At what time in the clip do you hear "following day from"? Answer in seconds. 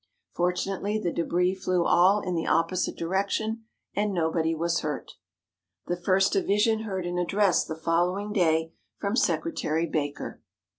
7.75-9.15